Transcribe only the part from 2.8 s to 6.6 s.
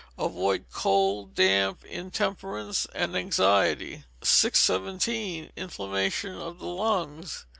and anxiety. 617. Inflammation of